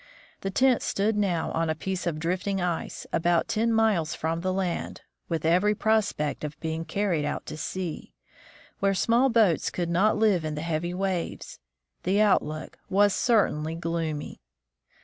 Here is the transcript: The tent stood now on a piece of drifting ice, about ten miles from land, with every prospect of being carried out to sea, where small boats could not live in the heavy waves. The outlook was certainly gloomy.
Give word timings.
The 0.39 0.49
tent 0.49 0.81
stood 0.81 1.15
now 1.15 1.51
on 1.51 1.69
a 1.69 1.75
piece 1.75 2.07
of 2.07 2.17
drifting 2.17 2.59
ice, 2.59 3.05
about 3.13 3.47
ten 3.47 3.71
miles 3.71 4.15
from 4.15 4.41
land, 4.41 5.01
with 5.29 5.45
every 5.45 5.75
prospect 5.75 6.43
of 6.43 6.59
being 6.59 6.85
carried 6.85 7.23
out 7.23 7.45
to 7.45 7.55
sea, 7.55 8.11
where 8.79 8.95
small 8.95 9.29
boats 9.29 9.69
could 9.69 9.89
not 9.91 10.17
live 10.17 10.43
in 10.43 10.55
the 10.55 10.61
heavy 10.63 10.95
waves. 10.95 11.59
The 12.01 12.19
outlook 12.19 12.79
was 12.89 13.13
certainly 13.13 13.75
gloomy. 13.75 14.41